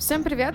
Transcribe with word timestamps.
Всем 0.00 0.24
привет! 0.24 0.54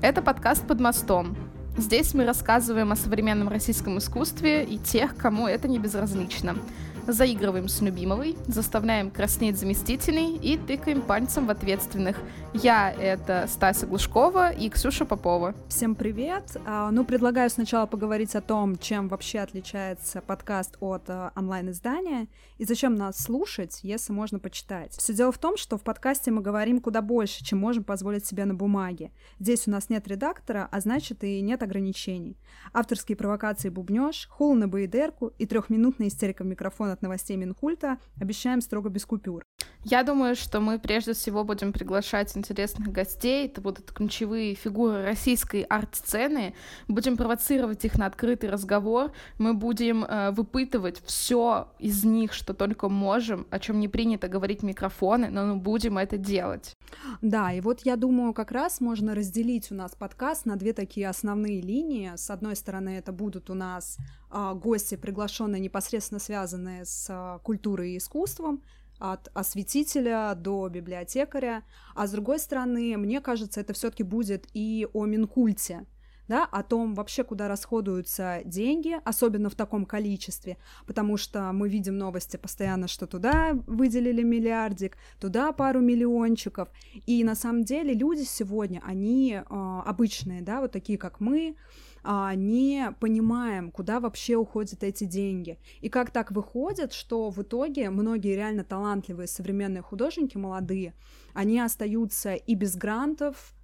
Это 0.00 0.22
подкаст 0.22 0.66
«Под 0.66 0.80
мостом». 0.80 1.36
Здесь 1.78 2.14
мы 2.14 2.26
рассказываем 2.26 2.90
о 2.90 2.96
современном 2.96 3.46
российском 3.46 3.96
искусстве 3.98 4.64
и 4.64 4.76
тех, 4.76 5.16
кому 5.16 5.46
это 5.46 5.68
не 5.68 5.78
безразлично– 5.78 6.56
заигрываем 7.06 7.68
с 7.68 7.80
Любимовой, 7.80 8.36
заставляем 8.46 9.10
краснеть 9.10 9.58
заместительный 9.58 10.36
и 10.36 10.56
тыкаем 10.56 11.02
пальцем 11.02 11.46
в 11.46 11.50
ответственных. 11.50 12.16
Я— 12.54 12.92
это 12.98 13.46
Стася 13.48 13.86
Глушкова 13.86 14.50
и 14.50 14.68
Ксюша 14.68 15.04
Попова. 15.04 15.54
Всем 15.68 15.94
привет! 15.94 16.56
А, 16.66 16.90
ну, 16.90 17.04
предлагаю 17.04 17.50
сначала 17.50 17.86
поговорить 17.86 18.34
о 18.34 18.40
том, 18.40 18.76
чем 18.78 19.08
вообще 19.08 19.40
отличается 19.40 20.20
подкаст 20.20 20.76
от 20.80 21.08
а, 21.08 21.32
онлайн-издания 21.34 22.28
и 22.58 22.64
зачем 22.64 22.94
нас 22.94 23.18
слушать, 23.18 23.80
если 23.82 24.12
можно 24.12 24.38
почитать. 24.38 24.92
Все 24.92 25.14
дело 25.14 25.32
в 25.32 25.38
том, 25.38 25.56
что 25.56 25.78
в 25.78 25.82
подкасте 25.82 26.30
мы 26.30 26.42
говорим 26.42 26.80
куда 26.80 27.02
больше, 27.02 27.44
чем 27.44 27.58
можем 27.58 27.84
позволить 27.84 28.26
себе 28.26 28.44
на 28.44 28.54
бумаге. 28.54 29.12
Здесь 29.40 29.66
у 29.66 29.70
нас 29.70 29.88
нет 29.88 30.06
редактора, 30.06 30.68
а 30.70 30.80
значит 30.80 31.24
и 31.24 31.40
нет 31.40 31.62
ограничений. 31.62 32.38
Авторские 32.72 33.16
провокации 33.16 33.70
бубнёж, 33.70 34.28
хул 34.30 34.54
на 34.54 34.68
баидерку 34.68 35.32
и 35.38 35.46
трехминутная 35.46 36.08
истерика 36.08 36.44
микрофона 36.44 36.91
от 36.92 37.02
новостей 37.02 37.36
Минкульта. 37.36 37.98
Обещаем 38.20 38.60
строго 38.60 38.88
без 38.88 39.04
купюр. 39.04 39.44
Я 39.84 40.04
думаю, 40.04 40.36
что 40.36 40.60
мы 40.60 40.78
прежде 40.78 41.12
всего 41.12 41.42
будем 41.42 41.72
приглашать 41.72 42.36
интересных 42.36 42.92
гостей. 42.92 43.46
Это 43.46 43.60
будут 43.60 43.90
ключевые 43.90 44.54
фигуры 44.54 45.02
российской 45.04 45.62
арт-сцены. 45.62 46.54
Будем 46.86 47.16
провоцировать 47.16 47.84
их 47.84 47.98
на 47.98 48.06
открытый 48.06 48.48
разговор. 48.48 49.12
Мы 49.38 49.54
будем 49.54 50.04
э, 50.04 50.30
выпытывать 50.30 51.02
все 51.04 51.68
из 51.80 52.04
них, 52.04 52.32
что 52.32 52.54
только 52.54 52.88
можем, 52.88 53.46
о 53.50 53.58
чем 53.58 53.80
не 53.80 53.88
принято 53.88 54.28
говорить 54.28 54.62
микрофоны, 54.62 55.30
но 55.30 55.46
мы 55.46 55.56
будем 55.56 55.98
это 55.98 56.16
делать. 56.16 56.76
Да, 57.20 57.52
и 57.52 57.60
вот 57.60 57.80
я 57.80 57.96
думаю, 57.96 58.34
как 58.34 58.52
раз 58.52 58.80
можно 58.80 59.16
разделить 59.16 59.72
у 59.72 59.74
нас 59.74 59.96
подкаст 59.96 60.46
на 60.46 60.54
две 60.54 60.74
такие 60.74 61.08
основные 61.08 61.60
линии. 61.60 62.12
С 62.14 62.30
одной 62.30 62.54
стороны, 62.54 62.90
это 62.98 63.10
будут 63.10 63.50
у 63.50 63.54
нас 63.54 63.98
э, 64.30 64.52
гости, 64.54 64.94
приглашенные 64.94 65.60
непосредственно 65.60 66.20
связанные 66.20 66.84
с 66.84 67.08
э, 67.08 67.40
культурой 67.42 67.94
и 67.94 67.98
искусством 67.98 68.62
от 69.02 69.28
осветителя 69.34 70.32
до 70.36 70.68
библиотекаря, 70.68 71.64
а 71.96 72.06
с 72.06 72.12
другой 72.12 72.38
стороны, 72.38 72.96
мне 72.96 73.20
кажется, 73.20 73.60
это 73.60 73.72
все-таки 73.72 74.04
будет 74.04 74.46
и 74.54 74.86
о 74.92 75.06
Минкульте, 75.06 75.86
да, 76.32 76.46
о 76.46 76.62
том 76.62 76.94
вообще, 76.94 77.24
куда 77.24 77.46
расходуются 77.46 78.40
деньги, 78.46 78.96
особенно 79.04 79.50
в 79.50 79.54
таком 79.54 79.84
количестве, 79.84 80.56
потому 80.86 81.18
что 81.18 81.52
мы 81.52 81.68
видим 81.68 81.98
новости 81.98 82.38
постоянно, 82.38 82.88
что 82.88 83.06
туда 83.06 83.52
выделили 83.66 84.22
миллиардик, 84.22 84.96
туда 85.20 85.52
пару 85.52 85.80
миллиончиков, 85.80 86.70
и 87.04 87.22
на 87.22 87.34
самом 87.34 87.64
деле 87.64 87.92
люди 87.92 88.22
сегодня, 88.22 88.80
они 88.82 89.34
э, 89.34 89.82
обычные, 89.84 90.40
да, 90.40 90.62
вот 90.62 90.72
такие, 90.72 90.98
как 90.98 91.20
мы, 91.20 91.54
а, 92.02 92.34
не 92.34 92.94
понимаем, 92.98 93.70
куда 93.70 94.00
вообще 94.00 94.36
уходят 94.36 94.82
эти 94.82 95.04
деньги. 95.04 95.58
И 95.82 95.90
как 95.90 96.10
так 96.10 96.32
выходит, 96.32 96.94
что 96.94 97.28
в 97.28 97.42
итоге 97.42 97.90
многие 97.90 98.34
реально 98.34 98.64
талантливые 98.64 99.26
современные 99.26 99.82
художники, 99.82 100.38
молодые, 100.38 100.94
они 101.34 101.60
остаются 101.60 102.34
и 102.34 102.54
без 102.54 102.74
грантов, 102.74 103.54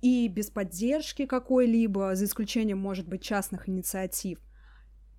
и 0.00 0.28
без 0.28 0.50
поддержки 0.50 1.26
какой-либо, 1.26 2.14
за 2.14 2.24
исключением, 2.24 2.78
может 2.78 3.08
быть, 3.08 3.22
частных 3.22 3.68
инициатив. 3.68 4.38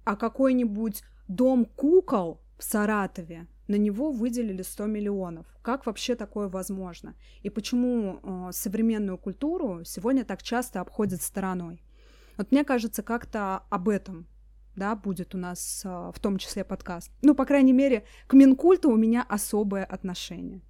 А 0.05 0.15
какой-нибудь 0.15 1.03
дом 1.27 1.65
кукол 1.65 2.41
в 2.57 2.63
Саратове, 2.63 3.47
на 3.67 3.75
него 3.75 4.11
выделили 4.11 4.63
100 4.63 4.87
миллионов. 4.87 5.45
Как 5.61 5.85
вообще 5.85 6.15
такое 6.15 6.47
возможно? 6.47 7.15
И 7.43 7.49
почему 7.49 8.19
э, 8.21 8.51
современную 8.51 9.17
культуру 9.17 9.83
сегодня 9.85 10.25
так 10.25 10.41
часто 10.41 10.81
обходят 10.81 11.21
стороной? 11.21 11.83
Вот 12.37 12.51
мне 12.51 12.63
кажется, 12.63 13.03
как-то 13.03 13.63
об 13.69 13.89
этом 13.89 14.27
да, 14.75 14.95
будет 14.95 15.35
у 15.35 15.37
нас 15.37 15.83
а, 15.85 16.11
в 16.11 16.19
том 16.19 16.37
числе 16.37 16.63
подкаст. 16.63 17.11
Ну, 17.21 17.35
по 17.35 17.45
крайней 17.45 17.73
мере, 17.73 18.05
к 18.27 18.33
Минкульту 18.33 18.89
у 18.89 18.95
меня 18.95 19.25
особое 19.27 19.83
отношение. 19.83 20.61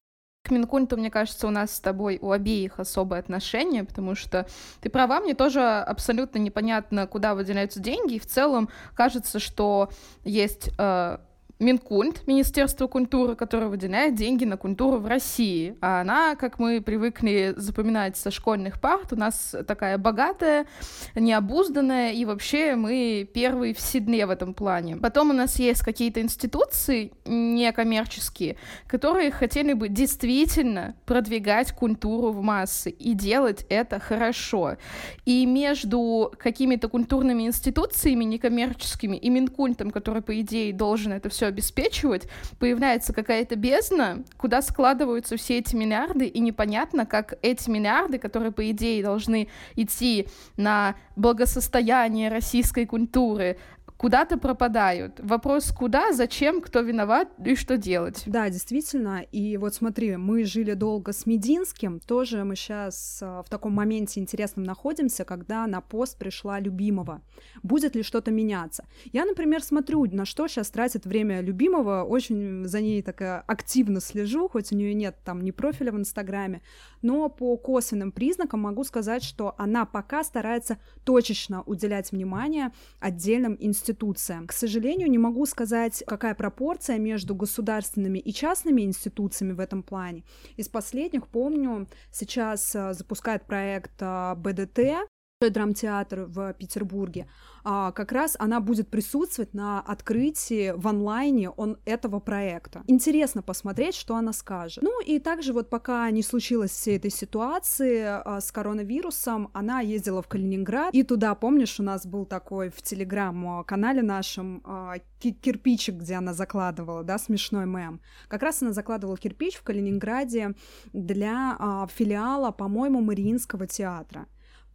К 0.42 0.52
Минкульту, 0.52 0.96
мне 0.96 1.12
кажется, 1.12 1.48
у 1.48 1.50
нас 1.50 1.76
с 1.76 1.80
тобой 1.82 2.18
у 2.22 2.32
обеих 2.32 2.80
особое 2.80 3.20
отношение, 3.20 3.84
потому 3.84 4.16
что 4.16 4.48
ты 4.82 4.90
права, 4.90 5.20
мне 5.20 5.34
тоже 5.34 5.62
абсолютно 5.62 6.38
непонятно, 6.38 7.08
куда 7.08 7.36
выделяются 7.36 7.80
деньги, 7.80 8.16
и 8.16 8.20
в 8.20 8.26
целом 8.26 8.70
кажется, 8.96 9.40
что 9.40 9.90
есть 10.24 10.70
э, 10.78 11.18
Минкульт, 11.60 12.26
Министерство 12.26 12.88
культуры, 12.88 13.36
которое 13.36 13.68
выделяет 13.68 14.16
деньги 14.16 14.46
на 14.46 14.56
культуру 14.56 14.98
в 14.98 15.06
России. 15.06 15.76
А 15.82 16.00
она, 16.00 16.38
как 16.38 16.58
мы 16.58 16.80
привыкли 16.80 17.54
запоминать 17.58 18.16
со 18.16 18.32
школьных 18.32 18.80
парт, 18.80 19.12
у 19.12 19.18
нас 19.18 19.54
такая 19.68 19.98
богатая, 19.98 20.68
необузданная, 21.16 22.14
и 22.14 22.24
вообще 22.24 22.76
мы 22.76 23.30
первые 23.34 23.74
в 23.74 23.82
седле 23.82 24.26
в 24.26 24.30
этом 24.30 24.54
плане. 24.54 24.96
Потом 24.96 25.32
у 25.32 25.34
нас 25.34 25.60
есть 25.60 25.82
какие-то 25.82 26.22
институции 26.22 27.12
некоммерческие, 27.26 28.56
которые 28.88 29.30
хотели 29.30 29.74
бы 29.74 29.90
действительно 29.90 30.96
продвигать 31.06 31.74
культуру 31.74 32.32
в 32.32 32.42
массы 32.42 32.90
и 32.90 33.14
делать 33.14 33.66
это 33.68 34.00
хорошо. 34.00 34.78
И 35.26 35.46
между 35.46 36.32
какими-то 36.38 36.88
культурными 36.88 37.44
институциями 37.44 38.24
некоммерческими 38.24 39.18
и 39.18 39.30
Минкультом, 39.30 39.92
который, 39.92 40.22
по 40.22 40.40
идее, 40.40 40.72
должен 40.72 41.12
это 41.12 41.28
все 41.28 41.49
обеспечивать, 41.50 42.28
появляется 42.60 43.14
какая-то 43.14 43.56
бездна, 43.56 44.24
куда 44.38 44.62
складываются 44.62 45.38
все 45.38 45.60
эти 45.60 45.76
миллиарды, 45.76 46.26
и 46.26 46.40
непонятно, 46.40 47.06
как 47.06 47.36
эти 47.42 47.70
миллиарды, 47.70 48.18
которые, 48.18 48.52
по 48.52 48.70
идее, 48.72 49.04
должны 49.04 49.50
идти 49.76 50.28
на 50.58 50.96
благосостояние 51.16 52.30
российской 52.30 52.86
культуры, 52.86 53.58
куда-то 54.00 54.38
пропадают. 54.38 55.20
Вопрос 55.20 55.74
куда, 55.78 56.14
зачем, 56.14 56.62
кто 56.62 56.80
виноват 56.80 57.28
и 57.46 57.56
что 57.56 57.78
делать. 57.78 58.24
Да, 58.26 58.50
действительно. 58.50 59.26
И 59.34 59.58
вот 59.58 59.76
смотри, 59.76 60.16
мы 60.16 60.46
жили 60.46 60.74
долго 60.74 61.12
с 61.12 61.26
Мединским, 61.26 62.00
тоже 62.00 62.46
мы 62.46 62.56
сейчас 62.56 63.20
а, 63.22 63.44
в 63.44 63.50
таком 63.50 63.74
моменте 63.74 64.22
интересном 64.22 64.64
находимся, 64.64 65.26
когда 65.26 65.68
на 65.68 65.82
пост 65.82 66.18
пришла 66.18 66.62
Любимого. 66.62 67.22
Будет 67.62 67.94
ли 67.94 68.02
что-то 68.02 68.32
меняться? 68.32 68.86
Я, 69.12 69.26
например, 69.26 69.62
смотрю, 69.62 70.06
на 70.06 70.24
что 70.24 70.48
сейчас 70.48 70.70
тратит 70.70 71.06
время 71.06 71.42
Любимого, 71.42 72.04
очень 72.04 72.64
за 72.66 72.80
ней 72.80 73.02
так 73.02 73.44
активно 73.48 74.00
слежу, 74.00 74.48
хоть 74.48 74.72
у 74.72 74.76
нее 74.78 74.94
нет 74.94 75.18
там 75.26 75.42
ни 75.42 75.52
профиля 75.52 75.92
в 75.92 75.98
Инстаграме, 75.98 76.62
но 77.02 77.28
по 77.28 77.58
косвенным 77.58 78.14
признакам 78.14 78.62
могу 78.62 78.86
сказать, 78.86 79.24
что 79.24 79.56
она 79.58 79.86
пока 79.86 80.24
старается 80.24 80.78
точечно 81.04 81.64
уделять 81.64 82.14
внимание 82.14 82.72
отдельным 83.02 83.58
институтам 83.60 83.89
институциям. 83.90 84.48
К 84.48 84.54
сожалению, 84.54 85.10
не 85.10 85.18
могу 85.18 85.46
сказать, 85.46 86.04
какая 86.08 86.36
пропорция 86.36 87.00
между 87.00 87.36
государственными 87.36 88.20
и 88.20 88.32
частными 88.32 88.84
институциями 88.84 89.54
в 89.54 89.60
этом 89.60 89.84
плане. 89.84 90.24
Из 90.58 90.68
последних 90.68 91.28
помню, 91.28 91.88
сейчас 92.12 92.76
э, 92.76 92.94
запускает 92.94 93.46
проект 93.46 93.92
э, 94.00 94.36
БДТ, 94.36 95.09
драмтеатр 95.48 96.26
в 96.28 96.54
Петербурге, 96.54 97.28
а, 97.64 97.94
как 97.94 98.12
раз 98.12 98.36
она 98.40 98.60
будет 98.60 98.90
присутствовать 98.90 99.54
на 99.54 99.80
открытии 99.80 100.74
в 100.76 100.86
онлайне 100.86 101.50
он 101.50 101.78
этого 101.86 102.20
проекта. 102.20 102.84
Интересно 102.88 103.42
посмотреть, 103.42 103.96
что 103.96 104.18
она 104.18 104.34
скажет. 104.34 104.84
Ну 104.84 105.02
и 105.02 105.18
также 105.20 105.54
вот 105.54 105.70
пока 105.70 106.12
не 106.12 106.24
случилось 106.24 106.72
всей 106.72 106.98
этой 106.98 107.10
ситуации 107.10 108.04
а, 108.06 108.42
с 108.42 108.52
коронавирусом, 108.52 109.50
она 109.54 109.80
ездила 109.80 110.22
в 110.22 110.28
Калининград, 110.28 110.94
и 110.94 111.04
туда, 111.04 111.34
помнишь, 111.36 111.80
у 111.80 111.84
нас 111.84 112.06
был 112.06 112.26
такой 112.26 112.70
в 112.70 112.82
телеграм-канале 112.82 114.02
нашем 114.02 114.62
а, 114.66 114.96
кирпичик, 115.20 115.96
где 115.96 116.16
она 116.16 116.34
закладывала, 116.34 117.04
да, 117.04 117.18
смешной 117.18 117.66
мем. 117.66 118.02
Как 118.28 118.44
раз 118.44 118.62
она 118.62 118.74
закладывала 118.74 119.16
кирпич 119.16 119.56
в 119.56 119.64
Калининграде 119.64 120.54
для 120.92 121.88
филиала, 121.96 122.52
по-моему, 122.52 123.00
Мариинского 123.00 123.68
театра. 123.68 124.28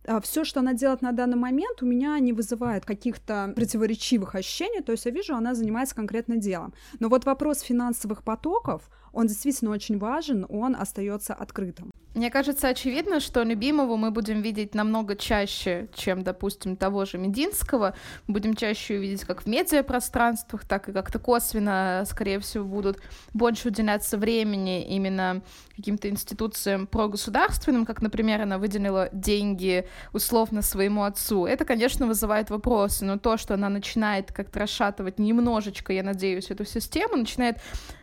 А 0.06 0.20
все, 0.20 0.44
что 0.44 0.60
она 0.60 0.74
делает 0.74 1.02
на 1.02 1.12
данный 1.12 1.36
момент, 1.36 1.82
у 1.82 1.86
меня 1.86 2.18
не 2.18 2.32
вызывает 2.32 2.84
каких-то 2.84 3.52
противоречивых 3.56 4.34
ощущений, 4.34 4.82
то 4.82 4.92
есть 4.92 5.06
я 5.06 5.10
вижу, 5.10 5.34
она 5.34 5.54
занимается 5.54 5.94
конкретно 5.94 6.36
делом. 6.36 6.74
Но 7.00 7.08
вот 7.08 7.24
вопрос 7.24 7.60
финансовых 7.60 8.22
потоков, 8.22 8.90
он 9.12 9.26
действительно 9.26 9.70
очень 9.70 9.98
важен, 9.98 10.46
он 10.48 10.76
остается 10.76 11.32
открытым. 11.32 11.90
Мне 12.14 12.30
кажется, 12.30 12.68
очевидно, 12.68 13.18
что 13.18 13.42
любимого 13.42 13.96
мы 13.96 14.12
будем 14.12 14.40
видеть 14.40 14.72
намного 14.76 15.16
чаще, 15.16 15.88
чем, 15.94 16.22
допустим, 16.22 16.76
того 16.76 17.04
же 17.06 17.18
Мединского. 17.18 17.96
Будем 18.28 18.54
чаще 18.54 18.98
увидеть 18.98 19.24
как 19.24 19.42
в 19.42 19.46
медиапространствах, 19.48 20.64
так 20.64 20.88
и 20.88 20.92
как-то 20.92 21.18
косвенно, 21.18 22.04
скорее 22.06 22.38
всего, 22.38 22.64
будут 22.64 23.00
больше 23.32 23.66
уделяться 23.68 24.16
времени 24.16 24.86
именно 24.86 25.42
каким-то 25.74 26.08
институциям 26.08 26.86
прогосударственным, 26.86 27.84
как, 27.84 28.00
например, 28.00 28.42
она 28.42 28.58
выделила 28.58 29.08
деньги 29.12 29.88
условно 30.12 30.62
своему 30.62 31.02
отцу. 31.02 31.46
Это, 31.46 31.64
конечно, 31.64 32.06
вызывает 32.06 32.48
вопросы, 32.48 33.04
но 33.04 33.18
то, 33.18 33.36
что 33.36 33.54
она 33.54 33.68
начинает 33.68 34.32
как-то 34.32 34.60
расшатывать 34.60 35.18
немножечко, 35.18 35.92
я 35.92 36.04
надеюсь, 36.04 36.48
эту 36.48 36.64
систему, 36.64 37.16
начинает 37.16 37.58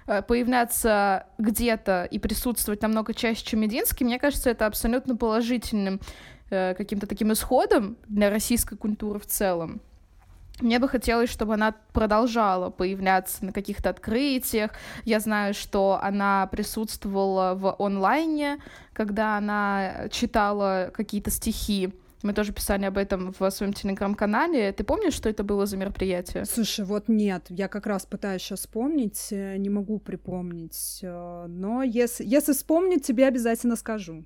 появляться 0.06 1.28
где-то 1.38 2.06
и 2.06 2.20
присутствовать 2.20 2.82
намного 2.82 3.14
чаще, 3.14 3.44
чем 3.44 3.62
Мединский, 3.62 4.06
мне 4.06 4.20
кажется, 4.20 4.50
это 4.50 4.66
абсолютно 4.66 5.16
положительным 5.16 6.00
э, 6.50 6.74
каким-то 6.76 7.08
таким 7.08 7.32
исходом 7.34 7.98
для 8.08 8.30
российской 8.30 8.78
культуры 8.78 9.20
в 9.20 9.26
целом. 9.26 9.82
Мне 10.62 10.78
бы 10.78 10.88
хотелось, 10.88 11.30
чтобы 11.30 11.56
она 11.56 11.74
продолжала 11.92 12.70
появляться 12.70 13.44
на 13.44 13.52
каких-то 13.52 13.90
открытиях. 13.90 14.72
Я 15.06 15.20
знаю, 15.20 15.54
что 15.54 16.00
она 16.02 16.48
присутствовала 16.48 17.56
в 17.56 17.76
онлайне, 17.80 18.60
когда 18.94 19.38
она 19.38 20.08
читала 20.12 20.92
какие-то 20.94 21.32
стихи. 21.32 21.94
Мы 22.24 22.34
тоже 22.34 22.54
писали 22.54 22.86
об 22.86 22.98
этом 22.98 23.34
в 23.38 23.50
своем 23.52 23.74
телеграм-канале. 23.74 24.72
Ты 24.72 24.84
помнишь, 24.84 25.14
что 25.14 25.30
это 25.30 25.44
было 25.44 25.66
за 25.66 25.78
мероприятие? 25.78 26.46
Слушай, 26.46 26.86
вот 26.86 27.08
нет, 27.08 27.46
я 27.50 27.68
как 27.68 27.86
раз 27.88 28.06
пытаюсь 28.06 28.42
сейчас 28.42 28.60
вспомнить, 28.62 29.28
э, 29.32 29.58
не 29.58 29.70
могу 29.70 30.00
припомнить, 30.00 31.00
э, 31.02 31.46
но 31.48 31.84
если, 31.84 32.24
если 32.26 32.54
вспомнить, 32.54 33.06
тебе 33.06 33.28
обязательно 33.28 33.76
скажу 33.76 34.26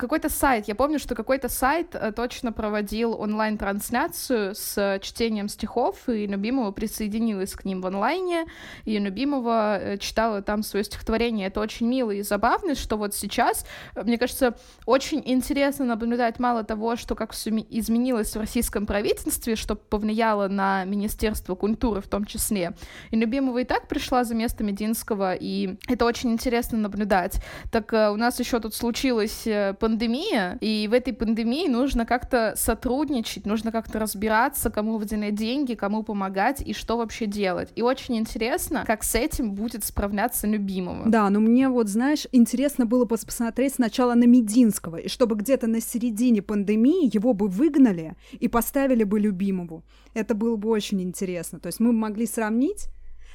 какой-то 0.00 0.28
сайт, 0.28 0.66
я 0.66 0.74
помню, 0.74 0.98
что 0.98 1.14
какой-то 1.14 1.48
сайт 1.48 1.94
э, 1.94 2.12
точно 2.12 2.52
проводил 2.52 3.20
онлайн-трансляцию 3.20 4.54
с 4.54 4.98
чтением 5.02 5.48
стихов, 5.48 6.08
и 6.08 6.26
Любимова 6.26 6.72
присоединилась 6.72 7.52
к 7.52 7.64
ним 7.64 7.82
в 7.82 7.86
онлайне, 7.86 8.46
и 8.84 8.98
Любимова 8.98 9.78
э, 9.78 9.98
читала 9.98 10.42
там 10.42 10.62
свое 10.62 10.84
стихотворение. 10.84 11.48
Это 11.48 11.60
очень 11.60 11.86
мило 11.86 12.10
и 12.10 12.22
забавно, 12.22 12.74
что 12.74 12.96
вот 12.96 13.14
сейчас, 13.14 13.66
э, 13.94 14.02
мне 14.02 14.18
кажется, 14.18 14.56
очень 14.86 15.22
интересно 15.24 15.84
наблюдать 15.84 16.38
мало 16.38 16.64
того, 16.64 16.96
что 16.96 17.14
как 17.14 17.32
все 17.32 17.50
изменилось 17.50 18.34
в 18.34 18.40
российском 18.40 18.86
правительстве, 18.86 19.54
что 19.54 19.76
повлияло 19.76 20.48
на 20.48 20.84
Министерство 20.84 21.54
культуры 21.54 22.00
в 22.00 22.08
том 22.08 22.24
числе. 22.24 22.72
И 23.10 23.16
Любимова 23.16 23.58
и 23.58 23.64
так 23.64 23.86
пришла 23.86 24.24
за 24.24 24.34
место 24.34 24.64
Мединского, 24.64 25.34
и 25.34 25.76
это 25.86 26.06
очень 26.06 26.32
интересно 26.32 26.78
наблюдать. 26.78 27.42
Так 27.70 27.92
у 27.92 28.16
нас 28.16 28.40
еще 28.40 28.60
тут 28.60 28.74
случилось 28.74 29.46
пандемия, 29.90 30.56
и 30.60 30.86
в 30.88 30.92
этой 30.92 31.12
пандемии 31.12 31.66
нужно 31.68 32.06
как-то 32.06 32.54
сотрудничать, 32.56 33.44
нужно 33.44 33.72
как-то 33.72 33.98
разбираться, 33.98 34.70
кому 34.70 34.98
выделять 34.98 35.34
деньги, 35.34 35.74
кому 35.74 36.04
помогать 36.04 36.62
и 36.64 36.72
что 36.72 36.96
вообще 36.96 37.26
делать. 37.26 37.70
И 37.74 37.82
очень 37.82 38.16
интересно, 38.16 38.84
как 38.86 39.02
с 39.02 39.16
этим 39.16 39.52
будет 39.52 39.84
справляться 39.84 40.46
любимого. 40.46 41.08
Да, 41.08 41.28
но 41.28 41.40
мне 41.40 41.68
вот, 41.68 41.88
знаешь, 41.88 42.28
интересно 42.30 42.86
было 42.86 43.04
посмотреть 43.04 43.74
сначала 43.74 44.14
на 44.14 44.24
Мединского, 44.24 44.96
и 44.96 45.08
чтобы 45.08 45.34
где-то 45.34 45.66
на 45.66 45.80
середине 45.80 46.40
пандемии 46.40 47.10
его 47.12 47.34
бы 47.34 47.48
выгнали 47.48 48.14
и 48.38 48.46
поставили 48.46 49.02
бы 49.02 49.18
любимому. 49.18 49.82
Это 50.14 50.34
было 50.34 50.54
бы 50.54 50.68
очень 50.68 51.02
интересно. 51.02 51.58
То 51.58 51.66
есть 51.66 51.80
мы 51.80 51.92
могли 51.92 52.26
сравнить 52.26 52.86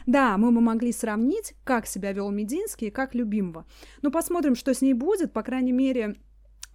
да, 0.06 0.38
мы 0.38 0.52
бы 0.52 0.62
могли 0.62 0.92
сравнить, 0.92 1.56
как 1.64 1.88
себя 1.88 2.12
вел 2.12 2.30
Мединский 2.30 2.88
и 2.88 2.92
как 2.92 3.16
любимого. 3.16 3.66
Но 4.02 4.12
посмотрим, 4.12 4.56
что 4.56 4.74
с 4.74 4.82
ней 4.82 4.94
будет. 4.94 5.34
По 5.34 5.42
крайней 5.42 5.72
мере, 5.72 6.16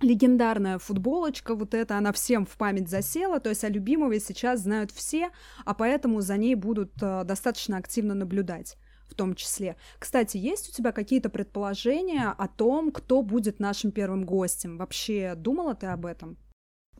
легендарная 0.01 0.79
футболочка, 0.79 1.55
вот 1.55 1.75
эта, 1.75 1.97
она 1.97 2.13
всем 2.13 2.47
в 2.47 2.57
память 2.57 2.89
засела, 2.89 3.41
то 3.41 3.51
есть 3.51 3.65
о 3.65 3.69
любимовой 3.69 4.21
сейчас 4.21 4.61
знают 4.61 4.91
все, 4.91 5.31
а 5.65 5.75
поэтому 5.75 6.21
за 6.21 6.37
ней 6.37 6.55
будут 6.55 6.93
э, 7.03 7.25
достаточно 7.25 7.77
активно 7.77 8.15
наблюдать 8.15 8.77
в 9.09 9.15
том 9.15 9.35
числе. 9.35 9.77
Кстати, 9.99 10.37
есть 10.37 10.69
у 10.69 10.73
тебя 10.73 10.93
какие-то 10.93 11.31
предположения 11.31 12.33
о 12.37 12.47
том, 12.47 12.93
кто 12.93 13.23
будет 13.23 13.59
нашим 13.59 13.91
первым 13.91 14.25
гостем? 14.25 14.79
Вообще 14.79 15.35
думала 15.37 15.75
ты 15.75 15.89
об 15.89 16.07
этом? 16.07 16.39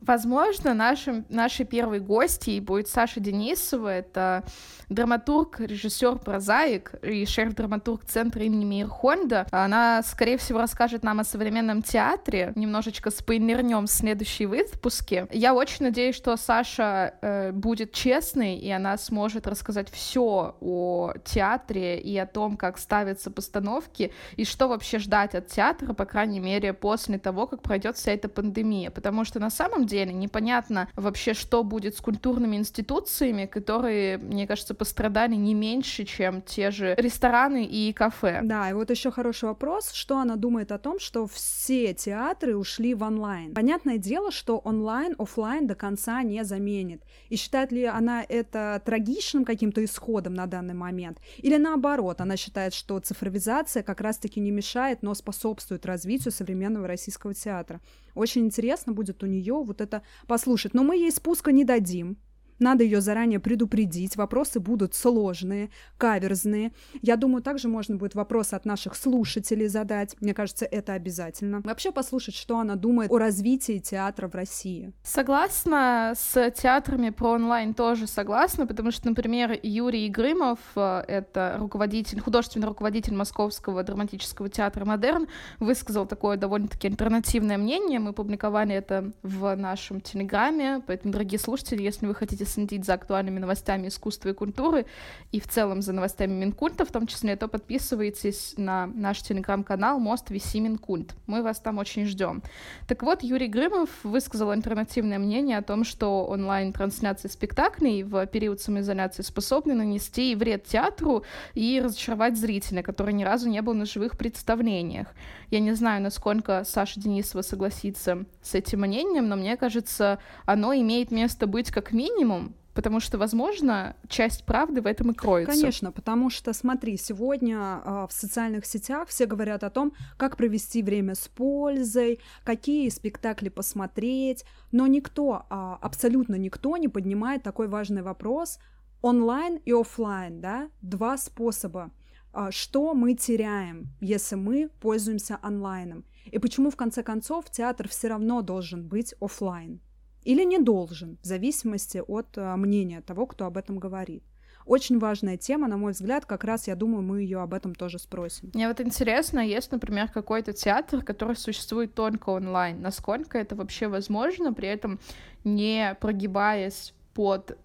Возможно, 0.01 0.73
нашим, 0.73 1.25
нашей 1.29 1.63
первой 1.65 1.99
гостьей 1.99 2.59
будет 2.59 2.87
Саша 2.87 3.19
Денисова. 3.19 3.87
Это 3.87 4.43
драматург, 4.89 5.59
режиссер, 5.59 6.17
прозаик 6.17 6.95
и 7.03 7.25
шеф-драматург 7.25 8.03
Центра 8.05 8.43
имени 8.43 8.65
Мейерхонда. 8.65 9.45
Она, 9.51 10.01
скорее 10.01 10.37
всего, 10.37 10.59
расскажет 10.59 11.03
нам 11.03 11.19
о 11.19 11.23
современном 11.23 11.83
театре. 11.83 12.51
Немножечко 12.55 13.11
спойлернем 13.11 13.85
в 13.85 13.91
следующей 13.91 14.47
выпуске. 14.47 15.27
Я 15.31 15.53
очень 15.53 15.85
надеюсь, 15.85 16.15
что 16.15 16.35
Саша 16.35 17.13
э, 17.21 17.51
будет 17.51 17.93
честной, 17.93 18.55
и 18.55 18.71
она 18.71 18.97
сможет 18.97 19.45
рассказать 19.45 19.89
все 19.91 20.55
о 20.59 21.13
театре 21.23 21.99
и 21.99 22.17
о 22.17 22.25
том, 22.25 22.57
как 22.57 22.79
ставятся 22.79 23.29
постановки, 23.29 24.11
и 24.35 24.45
что 24.45 24.67
вообще 24.67 24.97
ждать 24.97 25.35
от 25.35 25.47
театра, 25.47 25.93
по 25.93 26.05
крайней 26.05 26.39
мере, 26.39 26.73
после 26.73 27.19
того, 27.19 27.45
как 27.45 27.61
пройдет 27.61 27.97
вся 27.97 28.13
эта 28.13 28.27
пандемия. 28.27 28.89
Потому 28.89 29.25
что 29.25 29.39
на 29.39 29.51
самом 29.51 29.85
деле 29.85 29.90
непонятно 29.91 30.89
вообще, 30.95 31.33
что 31.33 31.63
будет 31.63 31.95
с 31.95 32.01
культурными 32.01 32.55
институциями, 32.55 33.45
которые, 33.45 34.17
мне 34.17 34.47
кажется, 34.47 34.73
пострадали 34.73 35.35
не 35.35 35.53
меньше, 35.53 36.05
чем 36.05 36.41
те 36.41 36.71
же 36.71 36.95
рестораны 36.97 37.65
и 37.65 37.93
кафе. 37.93 38.41
Да, 38.43 38.69
и 38.69 38.73
вот 38.73 38.89
еще 38.89 39.11
хороший 39.11 39.45
вопрос, 39.45 39.91
что 39.91 40.17
она 40.19 40.35
думает 40.35 40.71
о 40.71 40.77
том, 40.77 40.99
что 40.99 41.27
все 41.27 41.93
театры 41.93 42.55
ушли 42.55 42.93
в 42.93 43.03
онлайн. 43.03 43.53
Понятное 43.53 43.97
дело, 43.97 44.31
что 44.31 44.57
онлайн, 44.57 45.15
офлайн 45.17 45.67
до 45.67 45.75
конца 45.75 46.23
не 46.23 46.43
заменит. 46.43 47.03
И 47.29 47.35
считает 47.35 47.71
ли 47.71 47.85
она 47.85 48.23
это 48.27 48.81
трагичным 48.85 49.45
каким-то 49.45 49.83
исходом 49.83 50.33
на 50.33 50.47
данный 50.47 50.73
момент? 50.73 51.19
Или 51.37 51.57
наоборот, 51.57 52.21
она 52.21 52.37
считает, 52.37 52.73
что 52.73 52.99
цифровизация 52.99 53.83
как 53.83 54.01
раз-таки 54.01 54.39
не 54.39 54.51
мешает, 54.51 55.03
но 55.03 55.13
способствует 55.13 55.85
развитию 55.85 56.31
современного 56.31 56.87
российского 56.87 57.33
театра? 57.33 57.81
Очень 58.13 58.45
интересно 58.45 58.93
будет 58.93 59.23
у 59.23 59.25
нее 59.25 59.53
вот 59.53 59.80
это 59.81 60.03
послушать. 60.27 60.73
Но 60.73 60.83
мы 60.83 60.95
ей 60.97 61.11
спуска 61.11 61.51
не 61.51 61.65
дадим. 61.65 62.17
Надо 62.61 62.83
ее 62.83 63.01
заранее 63.01 63.39
предупредить. 63.39 64.15
Вопросы 64.15 64.59
будут 64.59 64.93
сложные, 64.93 65.71
каверзные. 65.97 66.73
Я 67.01 67.15
думаю, 67.15 67.41
также 67.41 67.67
можно 67.67 67.95
будет 67.95 68.13
вопросы 68.13 68.53
от 68.53 68.65
наших 68.65 68.95
слушателей 68.95 69.67
задать. 69.67 70.15
Мне 70.21 70.35
кажется, 70.35 70.65
это 70.65 70.93
обязательно. 70.93 71.61
Вообще 71.63 71.91
послушать, 71.91 72.35
что 72.35 72.59
она 72.59 72.75
думает 72.75 73.11
о 73.11 73.17
развитии 73.17 73.79
театра 73.79 74.27
в 74.27 74.35
России. 74.35 74.93
Согласна 75.03 76.13
с 76.15 76.51
театрами 76.51 77.09
про 77.09 77.31
онлайн 77.31 77.73
тоже 77.73 78.05
согласна, 78.05 78.67
потому 78.67 78.91
что, 78.91 79.07
например, 79.07 79.57
Юрий 79.63 80.07
Грымов, 80.09 80.59
э, 80.75 81.03
это 81.07 81.55
руководитель, 81.57 82.19
художественный 82.19 82.67
руководитель 82.67 83.15
Московского 83.15 83.81
драматического 83.81 84.49
театра 84.49 84.85
«Модерн», 84.85 85.27
высказал 85.59 86.05
такое 86.05 86.37
довольно-таки 86.37 86.89
альтернативное 86.89 87.57
мнение. 87.57 87.97
Мы 87.97 88.13
публиковали 88.13 88.75
это 88.75 89.11
в 89.23 89.55
нашем 89.55 89.99
телеграме, 89.99 90.83
поэтому, 90.85 91.11
дорогие 91.11 91.39
слушатели, 91.39 91.81
если 91.81 92.05
вы 92.05 92.13
хотите 92.13 92.45
следить 92.51 92.85
за 92.85 92.93
актуальными 92.93 93.39
новостями 93.39 93.87
искусства 93.87 94.29
и 94.29 94.33
культуры 94.33 94.85
и 95.31 95.39
в 95.39 95.47
целом 95.47 95.81
за 95.81 95.93
новостями 95.93 96.33
Минкульта 96.33 96.85
в 96.85 96.91
том 96.91 97.07
числе, 97.07 97.35
то 97.35 97.47
подписывайтесь 97.47 98.53
на 98.57 98.87
наш 98.87 99.21
телеграм-канал 99.21 99.99
«Мост 99.99 100.29
Виси 100.29 100.59
Минкульт». 100.59 101.15
Мы 101.27 101.43
вас 101.43 101.59
там 101.59 101.77
очень 101.77 102.05
ждем. 102.05 102.41
Так 102.87 103.03
вот, 103.03 103.23
Юрий 103.23 103.47
Грымов 103.47 103.89
высказал 104.03 104.51
альтернативное 104.51 105.19
мнение 105.19 105.57
о 105.57 105.61
том, 105.61 105.83
что 105.83 106.25
онлайн-трансляции 106.25 107.27
спектаклей 107.27 108.03
в 108.03 108.25
период 108.27 108.61
самоизоляции 108.61 109.23
способны 109.23 109.73
нанести 109.73 110.35
вред 110.35 110.65
театру 110.65 111.23
и 111.53 111.81
разочаровать 111.83 112.37
зрителя, 112.37 112.83
который 112.83 113.13
ни 113.13 113.23
разу 113.23 113.49
не 113.49 113.61
был 113.61 113.73
на 113.73 113.85
живых 113.85 114.17
представлениях. 114.17 115.07
Я 115.49 115.59
не 115.59 115.73
знаю, 115.73 116.01
насколько 116.01 116.63
Саша 116.65 116.99
Денисова 116.99 117.41
согласится 117.41 118.25
с 118.41 118.55
этим 118.55 118.81
мнением, 118.81 119.27
но 119.27 119.35
мне 119.35 119.57
кажется, 119.57 120.19
оно 120.45 120.73
имеет 120.73 121.11
место 121.11 121.45
быть 121.45 121.71
как 121.71 121.91
минимум, 121.91 122.40
Потому 122.73 122.99
что, 122.99 123.17
возможно, 123.17 123.95
часть 124.07 124.45
правды 124.45 124.81
в 124.81 124.85
этом 124.85 125.11
и 125.11 125.13
кроется. 125.13 125.51
Конечно, 125.51 125.91
потому 125.91 126.29
что, 126.29 126.53
смотри, 126.53 126.97
сегодня 126.97 127.57
э, 127.83 128.07
в 128.09 128.13
социальных 128.13 128.65
сетях 128.65 129.09
все 129.09 129.25
говорят 129.25 129.63
о 129.63 129.69
том, 129.69 129.93
как 130.17 130.37
провести 130.37 130.81
время 130.81 131.15
с 131.15 131.27
пользой, 131.27 132.19
какие 132.43 132.87
спектакли 132.89 133.49
посмотреть, 133.49 134.45
но 134.71 134.87
никто, 134.87 135.45
э, 135.49 135.75
абсолютно 135.81 136.35
никто 136.35 136.77
не 136.77 136.87
поднимает 136.87 137.43
такой 137.43 137.67
важный 137.67 138.03
вопрос 138.03 138.59
онлайн 139.01 139.59
и 139.65 139.73
офлайн, 139.73 140.39
да, 140.39 140.69
два 140.81 141.17
способа. 141.17 141.91
А, 142.33 142.51
что 142.51 142.93
мы 142.93 143.13
теряем, 143.13 143.89
если 143.99 144.35
мы 144.35 144.69
пользуемся 144.79 145.37
онлайном, 145.41 146.05
и 146.25 146.39
почему 146.39 146.69
в 146.69 146.77
конце 146.77 147.03
концов 147.03 147.49
театр 147.49 147.89
все 147.89 148.07
равно 148.07 148.41
должен 148.41 148.87
быть 148.87 149.13
офлайн 149.19 149.81
или 150.23 150.43
не 150.43 150.59
должен, 150.59 151.17
в 151.21 151.25
зависимости 151.25 152.03
от 152.05 152.37
а, 152.37 152.55
мнения 152.57 153.01
того, 153.01 153.25
кто 153.25 153.45
об 153.45 153.57
этом 153.57 153.79
говорит. 153.79 154.23
Очень 154.65 154.99
важная 154.99 155.37
тема, 155.37 155.67
на 155.67 155.77
мой 155.77 155.91
взгляд, 155.91 156.25
как 156.25 156.43
раз, 156.43 156.67
я 156.67 156.75
думаю, 156.75 157.01
мы 157.01 157.21
ее 157.21 157.41
об 157.41 157.53
этом 157.53 157.73
тоже 157.73 157.97
спросим. 157.97 158.51
Мне 158.53 158.67
вот 158.67 158.79
интересно, 158.79 159.39
есть, 159.39 159.71
например, 159.71 160.09
какой-то 160.09 160.53
театр, 160.53 161.03
который 161.03 161.35
существует 161.35 161.95
только 161.95 162.29
онлайн. 162.29 162.79
Насколько 162.81 163.39
это 163.39 163.55
вообще 163.55 163.87
возможно, 163.87 164.53
при 164.53 164.67
этом 164.67 164.99
не 165.43 165.97
прогибаясь 165.99 166.93
под 167.13 167.57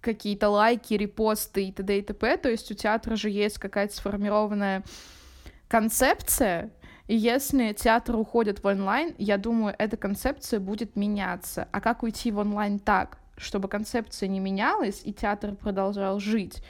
какие-то 0.00 0.50
лайки, 0.50 0.94
репосты 0.94 1.68
и 1.68 1.72
т.д. 1.72 1.98
и 1.98 2.02
т.п. 2.02 2.36
То 2.36 2.50
есть 2.50 2.70
у 2.70 2.74
театра 2.74 3.16
же 3.16 3.30
есть 3.30 3.58
какая-то 3.58 3.94
сформированная 3.94 4.84
концепция, 5.68 6.70
и 7.06 7.16
если 7.16 7.72
театр 7.72 8.16
уходит 8.16 8.62
в 8.62 8.66
онлайн, 8.66 9.14
я 9.18 9.36
думаю, 9.36 9.74
эта 9.78 9.96
концепция 9.96 10.58
будет 10.58 10.96
меняться. 10.96 11.68
А 11.70 11.80
как 11.80 12.02
уйти 12.02 12.30
в 12.30 12.38
онлайн 12.38 12.78
так, 12.78 13.18
чтобы 13.36 13.68
концепция 13.68 14.28
не 14.28 14.40
менялась 14.40 15.02
и 15.04 15.12
театр 15.12 15.54
продолжал 15.54 16.18
жить? 16.18 16.62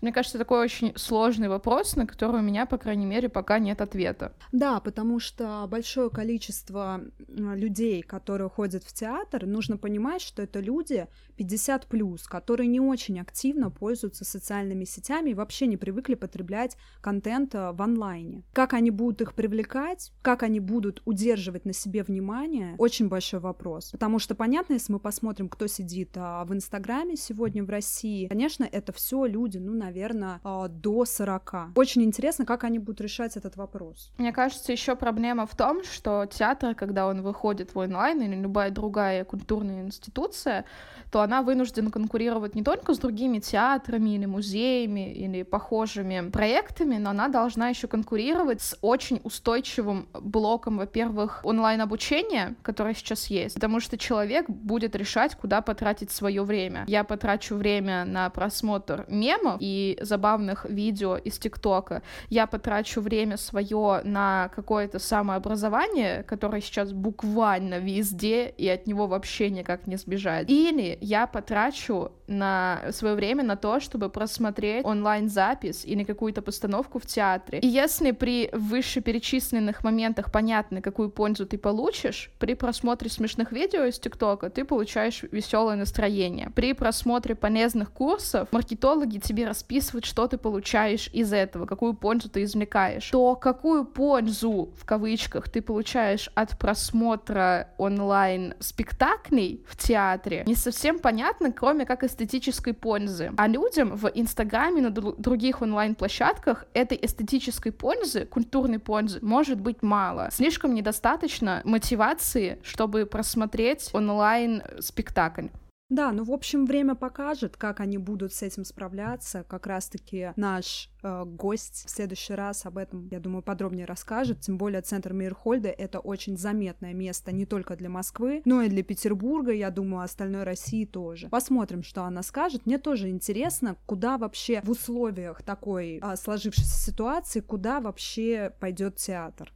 Мне 0.00 0.12
кажется, 0.12 0.38
такой 0.38 0.60
очень 0.60 0.92
сложный 0.96 1.48
вопрос, 1.48 1.96
на 1.96 2.06
который 2.06 2.40
у 2.40 2.44
меня, 2.44 2.66
по 2.66 2.78
крайней 2.78 3.06
мере, 3.06 3.28
пока 3.28 3.58
нет 3.58 3.80
ответа. 3.80 4.32
Да, 4.52 4.80
потому 4.80 5.18
что 5.18 5.66
большое 5.68 6.10
количество 6.10 7.00
людей, 7.28 8.02
которые 8.02 8.48
ходят 8.48 8.84
в 8.84 8.92
театр, 8.92 9.46
нужно 9.46 9.76
понимать, 9.76 10.22
что 10.22 10.42
это 10.42 10.60
люди 10.60 11.06
50 11.36 11.86
плюс, 11.86 12.26
которые 12.26 12.68
не 12.68 12.80
очень 12.80 13.20
активно 13.20 13.70
пользуются 13.70 14.24
социальными 14.24 14.84
сетями 14.84 15.30
и 15.30 15.34
вообще 15.34 15.66
не 15.66 15.76
привыкли 15.76 16.14
потреблять 16.14 16.76
контент 17.00 17.54
э, 17.54 17.72
в 17.72 17.80
онлайне. 17.80 18.44
Как 18.52 18.74
они 18.74 18.90
будут 18.90 19.20
их 19.20 19.34
привлекать, 19.34 20.12
как 20.22 20.42
они 20.42 20.60
будут 20.60 21.02
удерживать 21.04 21.64
на 21.64 21.72
себе 21.72 22.02
внимание, 22.02 22.74
очень 22.78 23.08
большой 23.08 23.40
вопрос. 23.40 23.90
Потому 23.92 24.18
что 24.18 24.34
понятно, 24.34 24.74
если 24.74 24.92
мы 24.92 24.98
посмотрим, 24.98 25.48
кто 25.48 25.66
сидит 25.66 26.10
а, 26.16 26.44
в 26.44 26.52
Инстаграме 26.52 27.16
сегодня 27.16 27.64
в 27.64 27.70
России, 27.70 28.26
конечно, 28.26 28.68
это 28.70 28.92
все 28.92 29.24
люди, 29.24 29.58
ну, 29.58 29.74
наверное, 29.88 30.40
а, 30.44 30.68
до 30.68 31.04
40. 31.04 31.72
Очень 31.74 32.02
интересно, 32.02 32.44
как 32.44 32.64
они 32.64 32.78
будут 32.78 33.00
решать 33.00 33.36
этот 33.36 33.56
вопрос. 33.56 34.12
Мне 34.18 34.32
кажется, 34.32 34.72
еще 34.72 34.96
проблема 34.96 35.46
в 35.46 35.56
том, 35.56 35.82
что 35.84 36.26
театр, 36.26 36.74
когда 36.74 37.06
он 37.06 37.22
выходит 37.22 37.74
в 37.74 37.78
онлайн 37.78 38.20
или 38.22 38.36
любая 38.36 38.70
другая 38.70 39.24
культурная 39.24 39.82
институция, 39.82 40.64
то 41.10 41.22
она 41.22 41.42
вынуждена 41.42 41.90
конкурировать 41.90 42.54
не 42.54 42.62
только 42.62 42.92
с 42.92 42.98
другими 42.98 43.38
театрами 43.38 44.10
или 44.10 44.26
музеями 44.26 45.14
или 45.14 45.42
похожими 45.42 46.30
проектами, 46.30 46.98
но 46.98 47.10
она 47.10 47.28
должна 47.28 47.68
еще 47.70 47.88
конкурировать 47.88 48.60
с 48.60 48.76
очень 48.82 49.20
устойчивым 49.24 50.08
блоком, 50.12 50.76
во-первых, 50.76 51.40
онлайн-обучения, 51.44 52.56
которое 52.62 52.94
сейчас 52.94 53.28
есть, 53.28 53.54
потому 53.54 53.80
что 53.80 53.96
человек 53.96 54.50
будет 54.50 54.94
решать, 54.96 55.34
куда 55.34 55.62
потратить 55.62 56.10
свое 56.10 56.42
время. 56.42 56.84
Я 56.88 57.04
потрачу 57.04 57.54
время 57.54 58.04
на 58.04 58.28
просмотр 58.28 59.06
мемов 59.08 59.56
и 59.60 59.77
забавных 60.00 60.64
видео 60.68 61.16
из 61.16 61.38
ТикТока. 61.38 62.02
Я 62.30 62.46
потрачу 62.46 63.00
время 63.00 63.36
свое 63.36 64.00
на 64.04 64.50
какое-то 64.54 64.98
самообразование, 64.98 66.22
которое 66.24 66.60
сейчас 66.60 66.92
буквально 66.92 67.78
везде, 67.78 68.48
и 68.48 68.68
от 68.68 68.86
него 68.86 69.06
вообще 69.06 69.50
никак 69.50 69.86
не 69.86 69.96
сбежать. 69.96 70.50
Или 70.50 70.98
я 71.00 71.26
потрачу 71.26 72.12
на 72.26 72.80
свое 72.92 73.14
время 73.14 73.42
на 73.42 73.56
то, 73.56 73.80
чтобы 73.80 74.10
просмотреть 74.10 74.84
онлайн-запись 74.84 75.84
или 75.84 76.04
какую-то 76.04 76.42
постановку 76.42 76.98
в 76.98 77.06
театре. 77.06 77.58
И 77.60 77.66
если 77.66 78.12
при 78.12 78.50
вышеперечисленных 78.52 79.82
моментах 79.82 80.30
понятно, 80.30 80.82
какую 80.82 81.10
пользу 81.10 81.46
ты 81.46 81.56
получишь, 81.58 82.30
при 82.38 82.54
просмотре 82.54 83.10
смешных 83.10 83.52
видео 83.52 83.84
из 83.84 83.98
ТикТока 83.98 84.50
ты 84.50 84.64
получаешь 84.64 85.24
веселое 85.30 85.76
настроение. 85.76 86.50
При 86.54 86.74
просмотре 86.74 87.34
полезных 87.34 87.90
курсов 87.90 88.48
маркетологи 88.52 89.18
тебе 89.18 89.46
расписывают, 89.46 89.67
что 90.04 90.26
ты 90.26 90.38
получаешь 90.38 91.10
из 91.12 91.32
этого, 91.32 91.66
какую 91.66 91.94
пользу 91.94 92.28
ты 92.28 92.42
извлекаешь. 92.42 93.10
То 93.10 93.36
какую 93.36 93.84
пользу, 93.84 94.72
в 94.76 94.84
кавычках, 94.84 95.48
ты 95.48 95.62
получаешь 95.62 96.30
от 96.34 96.58
просмотра 96.58 97.68
онлайн-спектаклей 97.78 99.64
в 99.68 99.76
театре, 99.76 100.44
не 100.46 100.54
совсем 100.54 100.98
понятно, 100.98 101.52
кроме 101.52 101.84
как 101.84 102.02
эстетической 102.02 102.72
пользы. 102.72 103.30
А 103.36 103.46
людям 103.46 103.94
в 103.94 104.10
Инстаграме, 104.14 104.82
на 104.82 104.90
других 104.90 105.62
онлайн-площадках 105.62 106.66
этой 106.74 106.98
эстетической 107.00 107.70
пользы, 107.70 108.24
культурной 108.24 108.78
пользы, 108.78 109.18
может 109.22 109.60
быть 109.60 109.82
мало. 109.82 110.28
Слишком 110.32 110.74
недостаточно 110.74 111.60
мотивации, 111.64 112.58
чтобы 112.62 113.06
просмотреть 113.06 113.90
онлайн-спектакль. 113.92 115.48
Да, 115.88 116.12
ну, 116.12 116.22
в 116.22 116.32
общем, 116.32 116.66
время 116.66 116.94
покажет, 116.94 117.56
как 117.56 117.80
они 117.80 117.96
будут 117.96 118.34
с 118.34 118.42
этим 118.42 118.64
справляться. 118.64 119.42
Как 119.44 119.66
раз-таки 119.66 120.32
наш 120.36 120.90
э, 121.02 121.24
гость 121.24 121.86
в 121.86 121.90
следующий 121.90 122.34
раз 122.34 122.66
об 122.66 122.76
этом, 122.76 123.08
я 123.10 123.20
думаю, 123.20 123.42
подробнее 123.42 123.86
расскажет. 123.86 124.40
Тем 124.40 124.58
более 124.58 124.82
центр 124.82 125.14
Мейерхольда— 125.14 125.68
это 125.78 125.98
очень 126.00 126.36
заметное 126.36 126.92
место 126.92 127.32
не 127.32 127.46
только 127.46 127.74
для 127.74 127.88
Москвы, 127.88 128.42
но 128.44 128.60
и 128.60 128.68
для 128.68 128.82
Петербурга, 128.82 129.52
я 129.52 129.70
думаю, 129.70 130.04
остальной 130.04 130.42
России 130.42 130.84
тоже. 130.84 131.30
Посмотрим, 131.30 131.82
что 131.82 132.04
она 132.04 132.22
скажет. 132.22 132.66
Мне 132.66 132.76
тоже 132.76 133.08
интересно, 133.08 133.76
куда 133.86 134.18
вообще 134.18 134.60
в 134.64 134.70
условиях 134.70 135.42
такой 135.42 136.00
э, 136.02 136.16
сложившейся 136.16 136.78
ситуации, 136.78 137.40
куда 137.40 137.80
вообще 137.80 138.52
пойдет 138.60 138.96
театр. 138.96 139.54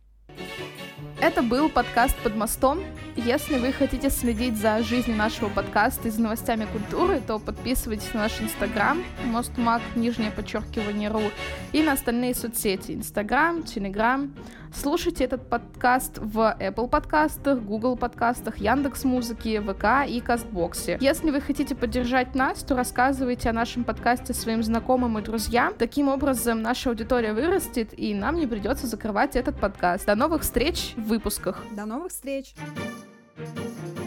Это 1.21 1.42
был 1.42 1.68
подкаст 1.68 2.16
«Под 2.16 2.35
мостом». 2.35 2.80
Если 3.16 3.59
вы 3.59 3.73
хотите 3.73 4.11
следить 4.11 4.56
за 4.56 4.82
жизнью 4.82 5.16
нашего 5.16 5.49
подкаста 5.49 6.09
и 6.09 6.11
за 6.11 6.21
новостями 6.21 6.66
культуры, 6.66 7.21
то 7.25 7.38
подписывайтесь 7.38 8.12
на 8.14 8.21
наш 8.21 8.40
инстаграм 8.40 9.02
мостмаг, 9.25 9.82
нижнее 9.94 10.30
подчеркивание 10.30 11.11
ру, 11.11 11.23
и 11.73 11.82
на 11.82 11.92
остальные 11.92 12.35
соцсети 12.35 12.92
инстаграм, 12.92 13.62
телеграм. 13.62 14.32
Слушайте 14.75 15.25
этот 15.25 15.47
подкаст 15.49 16.19
в 16.19 16.57
Apple 16.59 16.88
подкастах, 16.88 17.61
Google 17.61 17.97
подкастах, 17.97 18.57
Яндекс 18.59 19.05
Музыки, 19.05 19.61
ВК 19.61 20.09
и 20.09 20.21
Кастбоксе. 20.21 20.97
Если 21.00 21.31
вы 21.31 21.41
хотите 21.41 21.75
поддержать 21.75 22.35
нас, 22.35 22.62
то 22.62 22.75
рассказывайте 22.75 23.50
о 23.50 23.52
нашем 23.52 23.85
подкасте 23.85 24.33
своим 24.33 24.62
знакомым 24.62 25.19
и 25.19 25.23
друзьям. 25.23 25.75
Таким 25.76 26.09
образом, 26.09 26.62
наша 26.62 26.88
аудитория 26.88 27.35
вырастет, 27.35 27.91
и 27.97 28.14
нам 28.14 28.37
не 28.37 28.47
придется 28.47 28.87
закрывать 28.87 29.37
этот 29.37 29.61
подкаст. 29.61 30.07
До 30.07 30.14
новых 30.14 30.43
встреч 30.43 30.95
в 30.97 31.02
выпусках. 31.02 31.62
До 31.71 31.85
новых 31.85 32.11
встреч! 32.11 32.55
thank 33.35 33.99
you 33.99 34.01